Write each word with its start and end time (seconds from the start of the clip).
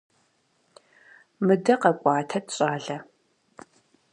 Мыдэ 1.45 1.73
къэкӀуатэт, 1.81 2.45
щӀалэ. 2.55 2.97